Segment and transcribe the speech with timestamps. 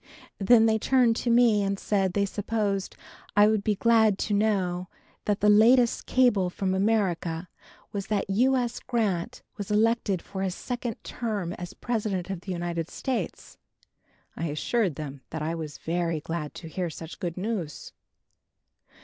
[0.39, 2.97] Then they turned to me and said they supposed
[3.37, 4.87] I would be glad to know
[5.25, 7.47] that the latest cable from America
[7.91, 8.55] was that U.
[8.55, 8.79] S.
[8.79, 13.59] Grant was elected for his second term as President of the United States.
[14.35, 17.93] I assured them that I was very glad to hear such good news.